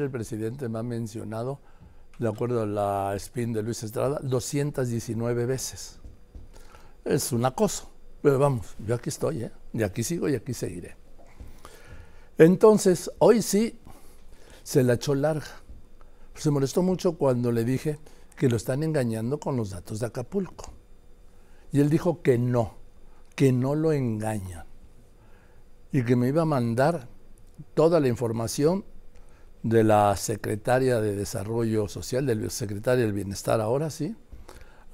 El 0.00 0.10
presidente 0.10 0.66
me 0.70 0.78
ha 0.78 0.82
mencionado, 0.82 1.60
de 2.18 2.26
acuerdo 2.26 2.62
a 2.62 2.66
la 2.66 3.14
spin 3.16 3.52
de 3.52 3.62
Luis 3.62 3.82
Estrada, 3.82 4.18
219 4.22 5.44
veces. 5.44 5.98
Es 7.04 7.32
un 7.32 7.44
acoso. 7.44 7.90
Pero 8.22 8.38
vamos, 8.38 8.76
yo 8.86 8.94
aquí 8.94 9.10
estoy, 9.10 9.44
¿eh? 9.44 9.52
y 9.74 9.82
aquí 9.82 10.02
sigo 10.02 10.28
y 10.28 10.34
aquí 10.34 10.54
seguiré. 10.54 10.96
Entonces, 12.38 13.10
hoy 13.18 13.42
sí 13.42 13.78
se 14.62 14.82
la 14.82 14.94
echó 14.94 15.14
larga. 15.14 15.60
Se 16.34 16.50
molestó 16.50 16.82
mucho 16.82 17.18
cuando 17.18 17.52
le 17.52 17.64
dije 17.64 17.98
que 18.36 18.48
lo 18.48 18.56
están 18.56 18.82
engañando 18.82 19.38
con 19.38 19.56
los 19.56 19.70
datos 19.70 20.00
de 20.00 20.06
Acapulco. 20.06 20.72
Y 21.72 21.80
él 21.80 21.90
dijo 21.90 22.22
que 22.22 22.38
no, 22.38 22.76
que 23.34 23.52
no 23.52 23.74
lo 23.74 23.92
engañan. 23.92 24.64
Y 25.92 26.04
que 26.04 26.16
me 26.16 26.28
iba 26.28 26.42
a 26.42 26.46
mandar 26.46 27.08
toda 27.74 28.00
la 28.00 28.08
información 28.08 28.84
de 29.62 29.84
la 29.84 30.16
secretaria 30.16 31.00
de 31.00 31.14
Desarrollo 31.14 31.88
Social, 31.88 32.26
del 32.26 32.50
secretario 32.50 33.04
del 33.04 33.12
Bienestar 33.12 33.60
ahora, 33.60 33.90
sí, 33.90 34.16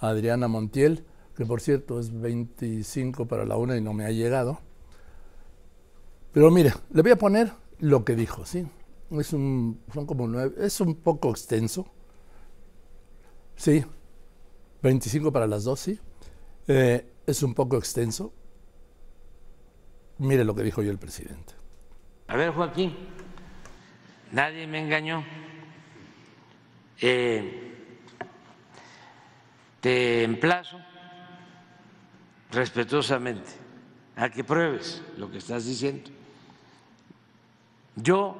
Adriana 0.00 0.48
Montiel, 0.48 1.04
que 1.36 1.46
por 1.46 1.60
cierto 1.60 2.00
es 2.00 2.18
25 2.18 3.26
para 3.26 3.44
la 3.44 3.56
una 3.56 3.76
y 3.76 3.80
no 3.80 3.92
me 3.92 4.04
ha 4.04 4.10
llegado. 4.10 4.58
Pero 6.32 6.50
mire, 6.50 6.72
le 6.90 7.02
voy 7.02 7.12
a 7.12 7.16
poner 7.16 7.52
lo 7.78 8.04
que 8.04 8.16
dijo, 8.16 8.44
¿sí? 8.44 8.66
Es 9.10 9.32
un, 9.32 9.80
son 9.92 10.06
como 10.06 10.26
nueve, 10.26 10.54
es 10.58 10.80
un 10.80 10.96
poco 10.96 11.30
extenso. 11.30 11.86
Sí, 13.54 13.84
25 14.82 15.32
para 15.32 15.46
las 15.46 15.64
dos, 15.64 15.80
sí. 15.80 15.98
Eh, 16.68 17.06
es 17.26 17.42
un 17.42 17.54
poco 17.54 17.76
extenso. 17.76 18.32
Mire 20.18 20.44
lo 20.44 20.54
que 20.54 20.62
dijo 20.62 20.82
yo 20.82 20.90
el 20.90 20.98
presidente. 20.98 21.54
A 22.28 22.36
ver, 22.36 22.52
Joaquín, 22.52 22.94
nadie 24.32 24.66
me 24.66 24.80
engañó. 24.80 25.24
Eh, 27.00 27.62
te 29.80 30.24
emplazo 30.24 30.80
respetuosamente 32.50 33.50
a 34.16 34.30
que 34.30 34.42
pruebes 34.42 35.02
lo 35.18 35.30
que 35.30 35.38
estás 35.38 35.66
diciendo. 35.66 36.10
Yo, 37.96 38.36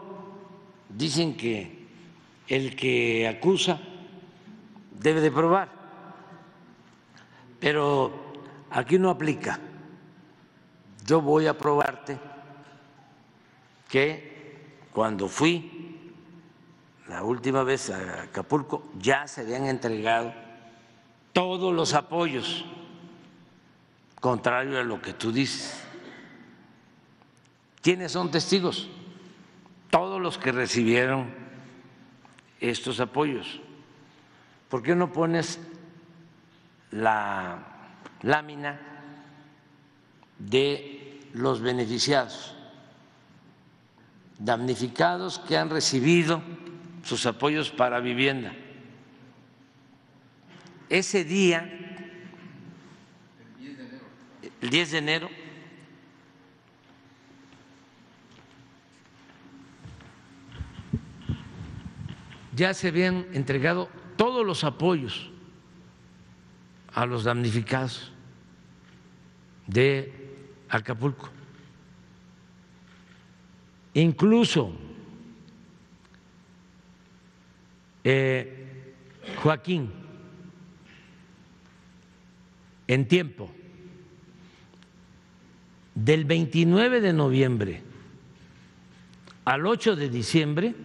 dicen 0.88 1.36
que 1.36 1.86
el 2.48 2.76
que 2.76 3.28
acusa 3.28 3.78
debe 4.90 5.20
de 5.20 5.30
probar, 5.30 5.70
pero 7.60 8.32
aquí 8.70 8.98
no 8.98 9.10
aplica. 9.10 9.58
Yo 11.04 11.20
voy 11.20 11.46
a 11.46 11.56
probarte 11.56 12.18
que 13.88 14.88
cuando 14.92 15.28
fui 15.28 15.75
la 17.08 17.22
última 17.22 17.62
vez 17.62 17.90
a 17.90 18.22
Acapulco 18.22 18.90
ya 18.98 19.26
se 19.26 19.42
habían 19.42 19.66
entregado 19.66 20.32
todos 21.32 21.74
los 21.74 21.94
apoyos, 21.94 22.64
contrario 24.20 24.80
a 24.80 24.82
lo 24.82 25.00
que 25.00 25.12
tú 25.12 25.30
dices. 25.30 25.82
¿Quiénes 27.82 28.12
son 28.12 28.30
testigos? 28.30 28.88
Todos 29.90 30.20
los 30.20 30.38
que 30.38 30.50
recibieron 30.50 31.32
estos 32.60 32.98
apoyos. 33.00 33.60
¿Por 34.68 34.82
qué 34.82 34.96
no 34.96 35.12
pones 35.12 35.60
la 36.90 37.58
lámina 38.22 38.80
de 40.38 41.20
los 41.34 41.60
beneficiados? 41.60 42.56
damnificados 44.38 45.38
que 45.38 45.56
han 45.56 45.70
recibido 45.70 46.42
sus 47.06 47.24
apoyos 47.24 47.70
para 47.70 48.00
vivienda. 48.00 48.52
Ese 50.88 51.24
día, 51.24 51.70
el 54.60 54.70
10 54.70 54.90
de 54.90 54.98
enero, 54.98 55.30
ya 62.56 62.74
se 62.74 62.88
habían 62.88 63.26
entregado 63.32 63.88
todos 64.16 64.44
los 64.44 64.64
apoyos 64.64 65.30
a 66.92 67.06
los 67.06 67.22
damnificados 67.22 68.10
de 69.68 70.12
Acapulco. 70.68 71.28
Incluso 73.94 74.72
eh, 78.08 78.94
Joaquín, 79.42 79.90
en 82.86 83.08
tiempo, 83.08 83.50
del 85.92 86.24
29 86.24 87.00
de 87.00 87.12
noviembre 87.12 87.82
al 89.44 89.66
8 89.66 89.96
de 89.96 90.08
diciembre, 90.08 90.76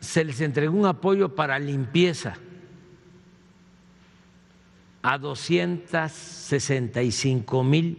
se 0.00 0.24
les 0.24 0.40
entregó 0.40 0.76
un 0.76 0.86
apoyo 0.86 1.36
para 1.36 1.60
limpieza 1.60 2.36
a 5.02 5.18
265 5.18 7.62
mil 7.62 7.98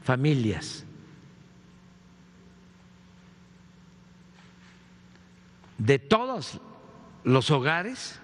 familias. 0.00 0.84
De 5.78 5.98
todos 5.98 6.60
los 7.24 7.50
hogares 7.50 8.20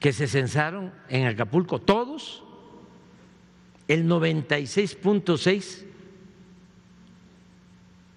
que 0.00 0.12
se 0.12 0.26
censaron 0.26 0.92
en 1.08 1.26
Acapulco, 1.26 1.80
todos, 1.80 2.42
el 3.88 4.06
96.6 4.06 5.84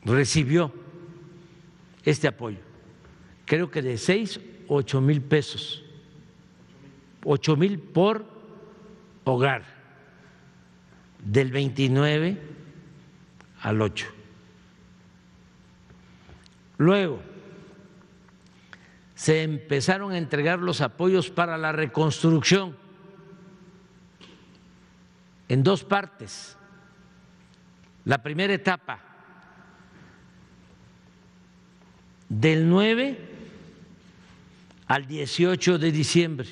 recibió 0.03 0.73
este 2.03 2.28
apoyo. 2.28 2.59
Creo 3.45 3.69
que 3.69 3.81
de 3.81 3.97
6 3.97 4.39
o 4.68 4.75
8 4.75 5.01
mil 5.01 5.22
pesos. 5.22 5.83
8 7.23 7.56
mil 7.56 7.79
por 7.79 8.25
hogar, 9.23 9.63
del 11.23 11.51
29 11.51 12.41
al 13.62 13.81
8. 13.81 14.07
Luego, 16.78 17.22
se 19.21 19.43
empezaron 19.43 20.13
a 20.13 20.17
entregar 20.17 20.57
los 20.57 20.81
apoyos 20.81 21.29
para 21.29 21.55
la 21.55 21.71
reconstrucción 21.71 22.75
en 25.47 25.61
dos 25.61 25.83
partes. 25.83 26.57
La 28.05 28.23
primera 28.23 28.51
etapa, 28.51 28.99
del 32.29 32.67
9 32.67 33.19
al 34.87 35.05
18 35.05 35.77
de 35.77 35.91
diciembre. 35.91 36.49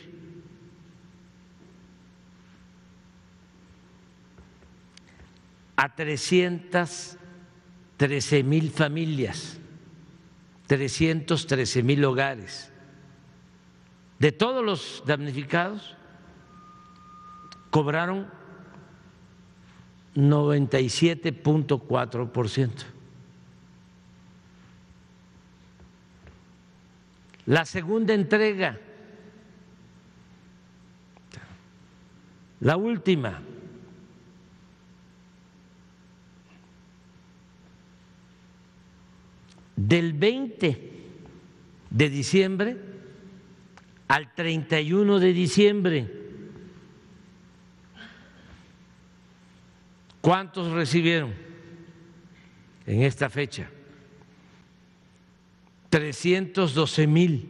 a 5.76 5.96
313 5.96 8.44
mil 8.44 8.70
familias 8.70 9.59
313 10.70 11.82
mil 11.82 12.06
hogares. 12.06 12.72
De 14.20 14.32
todos 14.32 14.64
los 14.64 15.02
damnificados, 15.04 15.96
cobraron 17.72 18.28
97.4%. 20.16 22.70
La 27.48 27.66
segunda 27.66 28.14
entrega, 28.14 28.78
la 32.60 32.78
última, 32.78 33.42
del 39.90 40.14
20 40.14 40.92
de 41.90 42.10
diciembre 42.12 42.78
al 44.08 44.36
31 44.36 45.20
de 45.20 45.34
diciembre. 45.34 46.08
¿Cuántos 50.22 50.72
recibieron 50.74 51.34
en 52.86 53.02
esta 53.02 53.32
fecha? 53.32 53.68
312 55.90 57.08
mil 57.08 57.50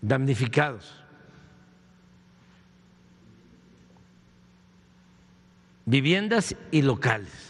damnificados. 0.00 0.94
Viviendas 5.84 6.54
y 6.70 6.82
locales. 6.82 7.49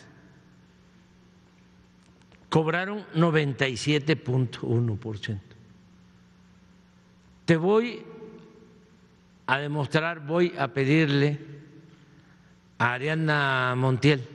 Cobraron 2.51 3.07
97.1%. 3.15 5.41
Te 7.47 7.57
voy 7.57 8.03
a 9.47 9.57
demostrar, 9.59 10.27
voy 10.27 10.53
a 10.59 10.69
pedirle 10.69 11.39
a 12.79 12.93
Ariana 12.93 13.75
Montiel 13.77 14.29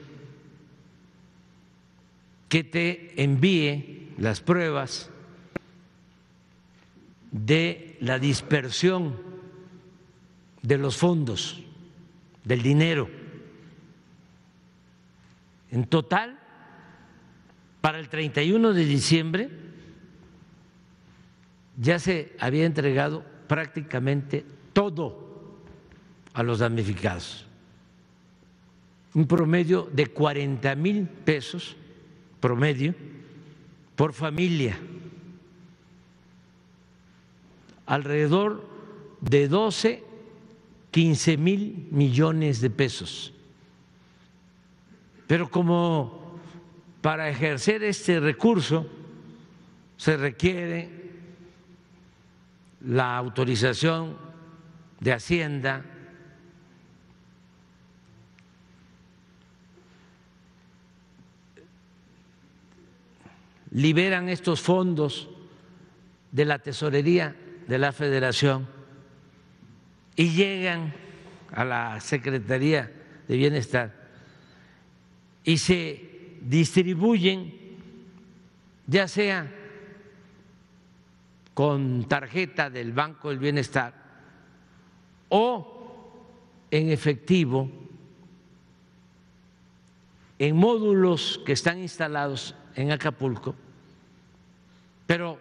que 2.50 2.63
te 2.63 3.21
envíe 3.21 4.13
las 4.17 4.41
pruebas 4.41 5.12
de 7.31 7.97
la 8.00 8.17
dispersión 8.17 9.21
de 10.62 10.77
los 10.77 10.97
fondos, 10.97 11.62
del 12.44 12.62
dinero. 12.62 13.09
En 15.71 15.85
total, 15.85 16.39
para 17.85 17.99
el 17.99 18.09
31 18.09 18.73
de 18.73 18.83
diciembre 18.83 19.47
ya 21.77 21.99
se 21.99 22.35
había 22.39 22.65
entregado 22.65 23.23
prácticamente 23.47 24.43
todo 24.73 25.59
a 26.33 26.41
los 26.41 26.57
damnificados. 26.57 27.45
Un 29.13 29.27
promedio 29.27 29.87
de 29.93 30.07
40 30.07 30.73
mil 30.73 31.07
pesos 31.07 31.75
promedio 32.39 32.95
por 33.95 34.13
familia. 34.13 34.79
Alrededor 37.85 38.67
de 39.21 39.47
12, 39.47 40.03
15 40.89 41.38
mil 41.38 41.88
millones 41.91 42.61
de 42.61 42.71
pesos. 42.71 43.31
Pero 45.27 45.51
como 45.51 46.25
para 47.05 47.29
ejercer 47.29 47.83
este 47.83 48.19
recurso 48.19 48.89
se 49.95 50.17
requiere 50.17 50.89
la 52.83 53.15
autorización 53.15 54.17
de 54.99 55.13
Hacienda, 55.13 55.85
liberan 63.69 64.27
estos 64.27 64.59
fondos 64.61 65.29
de 66.31 66.45
la 66.45 66.57
tesorería 66.57 67.35
de 67.67 67.77
la 67.77 67.91
federación 67.91 68.67
y 70.15 70.31
llegan 70.31 70.91
a 71.51 71.65
la 71.65 72.01
Secretaría 72.01 72.91
de 73.27 73.37
Bienestar 73.37 73.93
y 75.43 75.59
se 75.59 76.14
distribuyen, 76.45 77.53
ya 78.88 79.07
sea 79.07 79.51
con 81.53 82.06
tarjeta 82.06 82.69
del 82.69 82.94
Banco 82.94 83.30
del 83.30 83.39
Bienestar 83.39 83.94
o 85.30 86.68
en 86.69 86.89
efectivo 86.89 87.69
en 90.38 90.56
módulos 90.56 91.42
que 91.45 91.53
están 91.53 91.80
instalados 91.80 92.56
en 92.75 92.91
Acapulco, 92.91 93.56
pero 95.07 95.39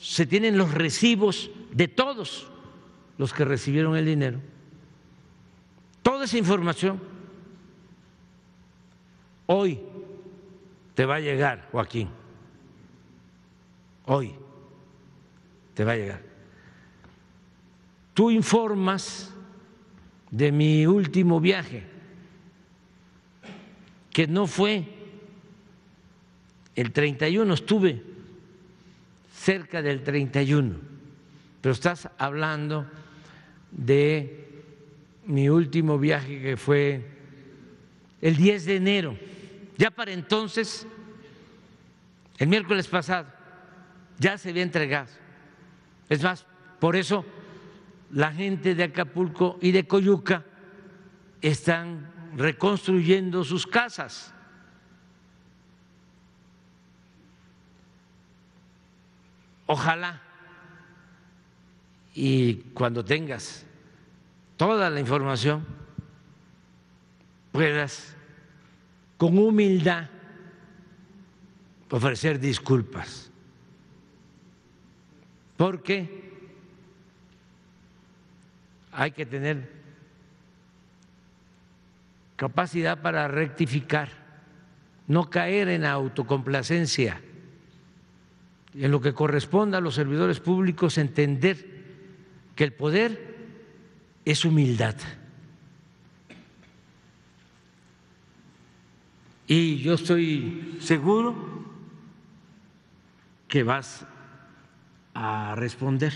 se 0.00 0.24
tienen 0.24 0.56
los 0.56 0.72
recibos 0.72 1.50
de 1.72 1.88
todos 1.88 2.48
los 3.18 3.32
que 3.32 3.44
recibieron 3.44 3.96
el 3.96 4.06
dinero. 4.06 4.40
Toda 6.02 6.26
esa 6.26 6.38
información 6.38 7.00
hoy 9.46 9.80
te 10.94 11.04
va 11.04 11.16
a 11.16 11.20
llegar, 11.20 11.68
Joaquín. 11.72 12.08
Hoy 14.06 14.32
te 15.74 15.84
va 15.84 15.92
a 15.92 15.96
llegar. 15.96 16.22
Tú 18.14 18.30
informas 18.30 19.32
de 20.30 20.52
mi 20.52 20.86
último 20.86 21.40
viaje, 21.40 21.82
que 24.12 24.26
no 24.28 24.46
fue 24.46 24.84
el 26.76 26.92
31, 26.92 27.54
estuve 27.54 28.02
cerca 29.34 29.82
del 29.82 30.02
31, 30.04 30.76
pero 31.60 31.72
estás 31.72 32.08
hablando 32.18 32.86
de 33.72 34.62
mi 35.26 35.48
último 35.48 35.98
viaje 35.98 36.40
que 36.40 36.56
fue 36.56 37.04
el 38.20 38.36
10 38.36 38.64
de 38.66 38.76
enero 38.76 39.33
ya 39.76 39.90
para 39.90 40.12
entonces, 40.12 40.86
el 42.38 42.48
miércoles 42.48 42.86
pasado, 42.88 43.26
ya 44.18 44.38
se 44.38 44.50
había 44.50 44.62
entregado. 44.62 45.08
Es 46.08 46.22
más, 46.22 46.46
por 46.80 46.96
eso 46.96 47.24
la 48.10 48.32
gente 48.32 48.74
de 48.74 48.84
Acapulco 48.84 49.58
y 49.60 49.72
de 49.72 49.86
Coyuca 49.86 50.44
están 51.40 52.12
reconstruyendo 52.36 53.42
sus 53.44 53.66
casas. 53.66 54.32
Ojalá 59.66 60.22
y 62.14 62.54
cuando 62.74 63.04
tengas 63.04 63.66
toda 64.56 64.88
la 64.88 65.00
información 65.00 65.66
puedas 67.50 68.13
con 69.16 69.38
humildad 69.38 70.08
ofrecer 71.90 72.40
disculpas, 72.40 73.30
porque 75.56 76.32
hay 78.90 79.12
que 79.12 79.24
tener 79.24 79.70
capacidad 82.34 83.00
para 83.00 83.28
rectificar, 83.28 84.08
no 85.06 85.30
caer 85.30 85.68
en 85.68 85.84
autocomplacencia, 85.84 87.20
en 88.74 88.90
lo 88.90 89.00
que 89.00 89.14
corresponda 89.14 89.78
a 89.78 89.80
los 89.80 89.94
servidores 89.94 90.40
públicos 90.40 90.98
entender 90.98 91.84
que 92.56 92.64
el 92.64 92.72
poder 92.72 93.36
es 94.24 94.44
humildad. 94.44 94.96
Y 99.46 99.78
yo 99.78 99.94
estoy 99.94 100.78
seguro 100.80 101.34
que 103.46 103.62
vas 103.62 104.06
a 105.12 105.54
responder 105.56 106.12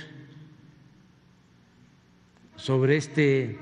sobre 2.56 2.96
este 2.96 3.58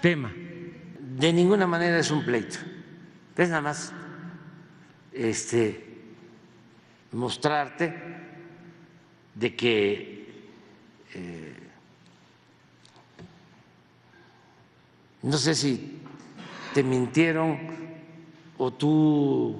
tema. 0.00 0.32
De 0.32 1.32
ninguna 1.32 1.66
manera 1.66 1.98
es 1.98 2.10
un 2.10 2.24
pleito. 2.24 2.58
Es 3.36 3.48
nada 3.48 3.62
más 3.62 3.92
este, 5.12 5.84
mostrarte 7.12 7.94
de 9.34 9.56
que 9.56 10.44
eh, 11.14 11.56
no 15.22 15.38
sé 15.38 15.54
si 15.54 16.00
te 16.74 16.82
mintieron 16.82 17.71
o 18.62 18.70
tú 18.70 19.56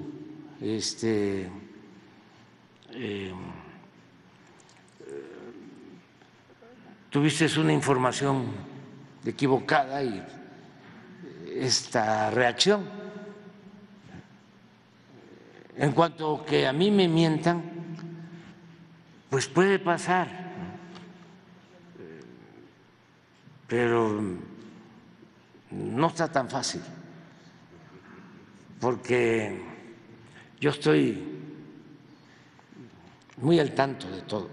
este, 0.61 1.51
em, 2.93 3.35
tuviste 7.09 7.59
una 7.59 7.73
información 7.73 8.45
equivocada 9.25 10.01
y 10.01 10.23
esta 11.53 12.29
reacción. 12.31 12.87
En 15.75 15.91
cuanto 15.91 16.45
que 16.45 16.65
a 16.65 16.71
mí 16.71 16.89
me 16.89 17.09
mientan, 17.09 17.61
pues 19.29 19.47
puede 19.47 19.79
pasar, 19.79 20.29
pero 23.67 24.21
no 25.71 26.07
está 26.07 26.31
tan 26.31 26.49
fácil 26.49 26.81
porque 28.83 29.61
yo 30.59 30.71
estoy 30.71 31.23
muy 33.37 33.57
al 33.57 33.73
tanto 33.73 34.11
de 34.11 34.23
todo 34.23 34.49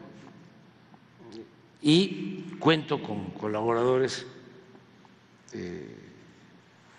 y 1.82 2.42
cuento 2.60 3.02
con 3.02 3.30
colaboradores 3.32 4.24
eh, 5.52 5.96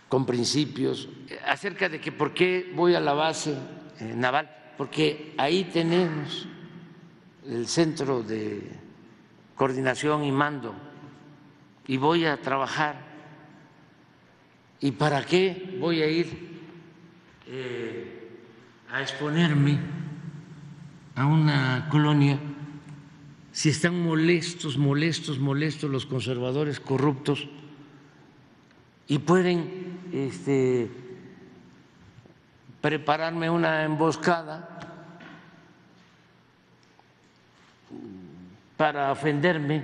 con 0.10 0.26
principios 0.26 1.08
acerca 1.48 1.88
de 1.88 2.02
que 2.02 2.12
por 2.12 2.34
qué 2.34 2.70
voy 2.76 2.96
a 2.96 3.00
la 3.00 3.14
base 3.14 3.56
eh, 4.02 4.14
naval, 4.14 4.74
porque 4.78 5.34
ahí 5.38 5.64
tenemos 5.72 6.50
el 7.48 7.66
centro 7.66 8.24
de 8.24 8.62
coordinación 9.56 10.26
y 10.26 10.34
mando 10.34 10.76
y 11.88 11.96
voy 11.96 12.26
a 12.26 12.42
trabajar. 12.42 13.10
¿Y 14.82 14.92
para 14.92 15.24
qué 15.24 15.78
voy 15.80 16.02
a 16.02 16.08
ir 16.08 16.51
eh, 17.54 18.30
a 18.90 19.02
exponerme 19.02 19.78
a 21.16 21.26
una 21.26 21.90
colonia. 21.90 22.40
Si 23.52 23.70
están 23.70 24.02
molestos, 24.02 24.78
molestos, 24.78 25.38
molestos 25.38 25.90
los 25.90 26.06
conservadores 26.06 26.80
corruptos 26.80 27.50
y 29.10 29.20
pueden 29.20 30.00
este, 30.14 30.90
prepararme 32.80 33.50
una 33.50 33.84
emboscada 33.84 34.70
para 38.78 39.12
ofenderme 39.12 39.84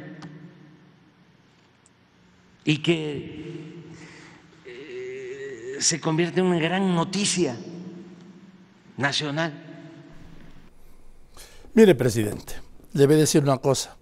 y 2.64 2.78
que 2.78 3.77
se 5.80 6.00
convierte 6.00 6.40
en 6.40 6.48
una 6.48 6.60
gran 6.60 6.96
noticia 6.96 7.56
nacional. 8.98 9.54
Mire, 11.74 11.96
presidente, 11.96 12.56
le 12.94 13.06
voy 13.06 13.16
a 13.16 13.20
decir 13.20 13.44
una 13.44 13.58
cosa. 13.58 13.96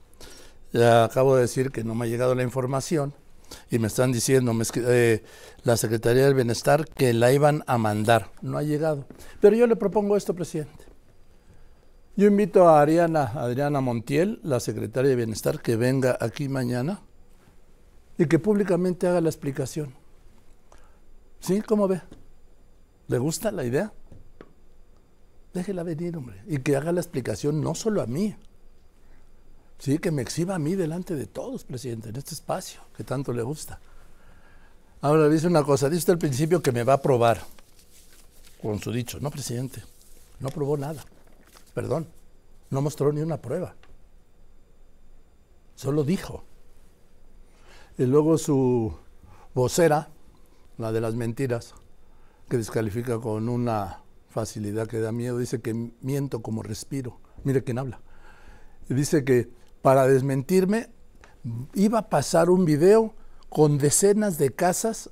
Ya 0.72 1.06
acabo 1.06 1.36
de 1.36 1.44
decir 1.44 1.72
que 1.72 1.84
no 1.84 1.96
me 1.96 2.06
ha 2.06 2.08
llegado 2.08 2.36
la 2.36 2.44
información 2.44 3.14
y 3.70 3.80
me 3.80 3.88
están 3.88 4.12
diciendo 4.12 4.54
eh, 4.76 5.24
la 5.64 5.78
Secretaría 5.78 6.26
del 6.26 6.34
Bienestar 6.34 6.86
que 6.88 7.14
la 7.14 7.32
iban 7.32 7.64
a 7.68 7.78
mandar. 7.78 8.32
No 8.42 8.58
ha 8.58 8.64
llegado. 8.64 9.06
Pero 9.42 9.56
yo 9.56 9.68
le 9.68 9.76
propongo 9.76 10.18
esto, 10.18 10.34
presidente. 10.34 10.86
Yo 12.16 12.28
invito 12.28 12.68
a 12.70 12.82
Ariana, 12.82 13.24
Adriana 13.36 13.82
Montiel, 13.82 14.40
la 14.44 14.62
secretaria 14.62 15.10
de 15.10 15.18
Bienestar, 15.18 15.62
que 15.62 15.76
venga 15.76 16.18
aquí 16.22 16.48
mañana 16.48 17.02
y 18.18 18.28
que 18.28 18.40
públicamente 18.40 19.08
haga 19.08 19.20
la 19.20 19.30
explicación. 19.30 19.94
¿Sí? 21.46 21.62
¿Cómo 21.62 21.88
ve? 21.88 22.02
¿Le 23.08 23.20
gusta 23.20 23.52
la 23.52 23.64
idea? 23.64 23.94
Déjela 25.54 25.84
venir, 25.84 26.18
hombre. 26.18 26.42
Y 26.48 26.58
que 26.58 26.76
haga 26.76 26.92
la 26.92 27.02
explicación 27.02 27.62
no 27.62 27.76
solo 27.76 28.02
a 28.02 28.08
mí. 28.08 28.36
Sí, 29.78 30.00
que 30.00 30.10
me 30.10 30.24
exhiba 30.24 30.56
a 30.56 30.60
mí 30.60 30.74
delante 30.74 31.16
de 31.16 31.28
todos, 31.28 31.64
presidente, 31.64 32.10
en 32.10 32.16
este 32.16 32.34
espacio 32.34 32.82
que 32.98 33.04
tanto 33.04 33.32
le 33.32 33.44
gusta. 33.44 33.80
Ahora, 35.02 35.30
dice 35.30 35.46
una 35.46 35.64
cosa, 35.64 35.88
dice 35.88 36.12
al 36.12 36.18
principio 36.18 36.64
que 36.64 36.72
me 36.72 36.84
va 36.84 36.94
a 36.94 36.96
aprobar, 36.96 37.40
con 38.60 38.80
su 38.80 38.92
dicho. 38.92 39.20
No, 39.20 39.30
presidente, 39.30 39.84
no 40.40 40.48
aprobó 40.48 40.78
nada. 40.78 41.06
Perdón, 41.76 42.08
no 42.72 42.82
mostró 42.82 43.14
ni 43.14 43.22
una 43.22 43.38
prueba. 43.38 43.76
Solo 45.76 46.04
dijo. 46.04 46.44
Y 48.00 48.06
luego 48.08 48.40
su 48.40 48.98
vocera, 49.54 50.10
la 50.78 50.92
de 50.92 51.02
las 51.02 51.16
mentiras, 51.16 51.74
que 52.50 52.58
descalifica 52.58 53.20
con 53.20 53.50
una 53.50 54.04
facilidad 54.30 54.88
que 54.88 55.00
da 55.00 55.12
miedo, 55.12 55.38
dice 55.38 55.62
que 55.62 55.92
miento 56.02 56.42
como 56.42 56.64
respiro. 56.64 57.20
Mire 57.44 57.64
quién 57.64 57.80
habla. 57.80 58.02
Dice 58.90 59.24
que 59.24 59.50
para 59.82 60.08
desmentirme 60.08 60.90
iba 61.74 62.00
a 62.00 62.10
pasar 62.10 62.50
un 62.50 62.66
video 62.66 63.14
con 63.50 63.78
decenas 63.78 64.38
de 64.38 64.52
casas 64.52 65.10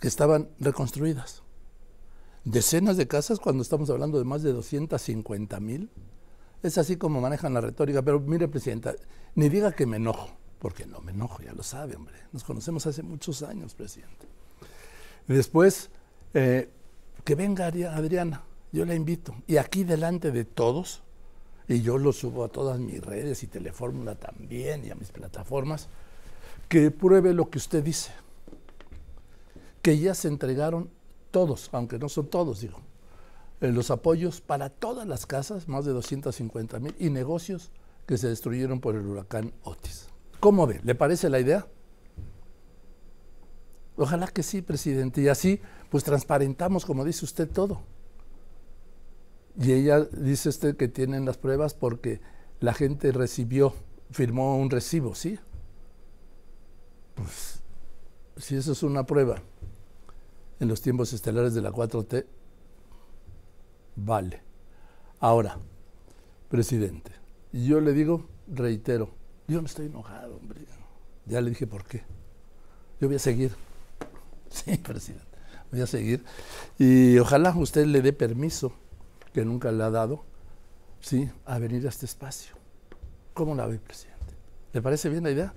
que 0.00 0.08
estaban 0.08 0.48
reconstruidas 0.58 1.42
decenas 2.50 2.96
de 2.96 3.06
casas 3.06 3.40
cuando 3.40 3.62
estamos 3.62 3.90
hablando 3.90 4.18
de 4.18 4.24
más 4.24 4.42
de 4.42 4.52
250 4.52 5.60
mil. 5.60 5.90
Es 6.62 6.78
así 6.78 6.96
como 6.96 7.20
manejan 7.20 7.54
la 7.54 7.60
retórica, 7.60 8.02
pero 8.02 8.20
mire, 8.20 8.48
Presidenta, 8.48 8.94
ni 9.34 9.48
diga 9.48 9.72
que 9.72 9.86
me 9.86 9.98
enojo, 9.98 10.30
porque 10.58 10.86
no 10.86 11.00
me 11.00 11.12
enojo, 11.12 11.42
ya 11.42 11.52
lo 11.52 11.62
sabe, 11.62 11.96
hombre. 11.96 12.16
Nos 12.32 12.44
conocemos 12.44 12.86
hace 12.86 13.02
muchos 13.02 13.42
años, 13.42 13.74
Presidente. 13.74 14.26
Después, 15.28 15.90
eh, 16.34 16.70
que 17.24 17.34
venga 17.34 17.66
Adriana, 17.66 18.42
yo 18.72 18.84
la 18.84 18.94
invito. 18.94 19.34
Y 19.46 19.58
aquí 19.58 19.84
delante 19.84 20.32
de 20.32 20.44
todos, 20.44 21.02
y 21.68 21.82
yo 21.82 21.98
lo 21.98 22.12
subo 22.12 22.44
a 22.44 22.48
todas 22.48 22.80
mis 22.80 23.04
redes 23.04 23.42
y 23.42 23.46
Telefórmula 23.46 24.14
también 24.14 24.84
y 24.84 24.90
a 24.90 24.94
mis 24.94 25.10
plataformas, 25.10 25.88
que 26.68 26.90
pruebe 26.90 27.34
lo 27.34 27.50
que 27.50 27.58
usted 27.58 27.84
dice, 27.84 28.10
que 29.82 29.98
ya 29.98 30.14
se 30.14 30.28
entregaron 30.28 30.90
todos, 31.30 31.68
aunque 31.72 31.98
no 31.98 32.08
son 32.08 32.28
todos, 32.28 32.60
digo, 32.60 32.80
eh, 33.60 33.70
los 33.70 33.90
apoyos 33.90 34.40
para 34.40 34.70
todas 34.70 35.06
las 35.06 35.26
casas, 35.26 35.68
más 35.68 35.84
de 35.84 35.92
250 35.92 36.78
mil, 36.78 36.94
y 36.98 37.10
negocios 37.10 37.70
que 38.06 38.16
se 38.16 38.28
destruyeron 38.28 38.80
por 38.80 38.94
el 38.94 39.06
huracán 39.06 39.52
Otis. 39.62 40.08
¿Cómo 40.40 40.66
ve? 40.66 40.80
¿Le 40.84 40.94
parece 40.94 41.28
la 41.28 41.40
idea? 41.40 41.66
Ojalá 43.98 44.28
que 44.28 44.44
sí, 44.44 44.62
presidente. 44.62 45.20
Y 45.20 45.28
así, 45.28 45.60
pues 45.90 46.04
transparentamos, 46.04 46.86
como 46.86 47.04
dice 47.04 47.24
usted, 47.24 47.50
todo. 47.50 47.82
Y 49.60 49.72
ella 49.72 50.04
dice 50.04 50.48
usted 50.48 50.76
que 50.76 50.86
tienen 50.86 51.24
las 51.24 51.36
pruebas 51.36 51.74
porque 51.74 52.20
la 52.60 52.74
gente 52.74 53.10
recibió, 53.10 53.74
firmó 54.12 54.56
un 54.56 54.70
recibo, 54.70 55.16
¿sí? 55.16 55.36
Pues, 57.16 57.60
si 58.36 58.54
eso 58.54 58.70
es 58.70 58.84
una 58.84 59.04
prueba 59.04 59.42
en 60.60 60.68
los 60.68 60.80
tiempos 60.80 61.12
estelares 61.12 61.54
de 61.54 61.62
la 61.62 61.72
4T, 61.72 62.24
vale. 63.96 64.42
Ahora, 65.18 65.58
presidente, 66.48 67.10
yo 67.52 67.80
le 67.80 67.92
digo, 67.92 68.28
reitero, 68.46 69.10
yo 69.48 69.60
no 69.60 69.66
estoy 69.66 69.86
enojado, 69.86 70.36
hombre. 70.36 70.60
Ya 71.26 71.40
le 71.40 71.50
dije 71.50 71.66
por 71.66 71.84
qué. 71.84 72.04
Yo 73.00 73.08
voy 73.08 73.16
a 73.16 73.18
seguir. 73.18 73.67
Sí, 74.64 74.76
presidente. 74.78 75.26
Voy 75.70 75.82
a 75.82 75.86
seguir. 75.86 76.24
Y 76.78 77.18
ojalá 77.18 77.54
usted 77.56 77.84
le 77.86 78.00
dé 78.00 78.12
permiso, 78.12 78.72
que 79.32 79.44
nunca 79.44 79.70
le 79.70 79.84
ha 79.84 79.90
dado, 79.90 80.24
sí, 81.00 81.30
a 81.44 81.58
venir 81.58 81.84
a 81.86 81.90
este 81.90 82.06
espacio. 82.06 82.56
¿Cómo 83.34 83.54
la 83.54 83.66
ve, 83.66 83.78
presidente? 83.78 84.34
¿Le 84.72 84.80
parece 84.80 85.10
bien 85.10 85.24
la 85.24 85.30
idea? 85.30 85.54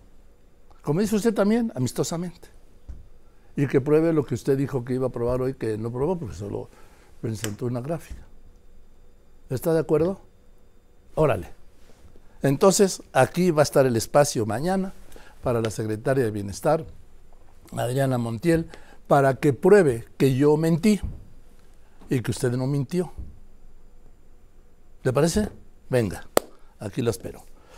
Como 0.82 1.00
dice 1.00 1.16
usted 1.16 1.34
también, 1.34 1.72
amistosamente 1.76 2.50
y 3.56 3.68
que 3.68 3.82
pruebe 3.82 4.14
lo 4.14 4.26
que 4.26 4.36
usted 4.36 4.58
dijo 4.58 4.86
que 4.86 4.94
iba 4.94 5.08
a 5.08 5.12
probar 5.12 5.42
hoy, 5.42 5.54
que 5.54 5.78
no 5.78 5.92
probó 5.92 6.18
porque 6.18 6.36
solo 6.36 6.70
presentó 7.22 7.66
una 7.66 7.82
gráfica. 7.82 8.22
¿Está 9.50 9.74
de 9.74 9.80
acuerdo? 9.80 10.22
Órale. 11.16 11.52
Entonces, 12.42 13.04
aquí 13.14 13.52
va 13.52 13.62
a 13.62 13.64
estar 13.64 13.86
el 13.86 13.96
espacio 13.96 14.46
mañana 14.46 14.94
para 15.44 15.62
la 15.62 15.70
secretaria 15.70 16.24
de 16.24 16.32
Bienestar, 16.32 16.86
Adriana 17.76 18.18
Montiel, 18.18 18.70
para 19.08 19.36
que 19.36 19.54
pruebe 19.54 20.06
que 20.18 20.36
yo 20.36 20.56
mentí 20.58 21.00
y 22.10 22.22
que 22.22 22.32
usted 22.32 22.52
no 22.52 22.68
mintió. 22.68 23.12
¿Le 25.04 25.14
parece? 25.14 25.50
Venga, 25.90 26.28
aquí 26.80 27.02
lo 27.02 27.10
espero. 27.12 27.51